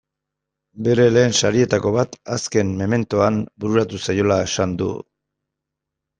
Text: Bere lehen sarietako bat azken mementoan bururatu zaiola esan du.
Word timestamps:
Bere 0.85 1.03
lehen 1.17 1.35
sarietako 1.41 1.91
bat 1.97 2.17
azken 2.37 2.73
mementoan 2.81 3.39
bururatu 3.67 4.01
zaiola 4.09 4.41
esan 4.49 4.77
du. 4.83 4.91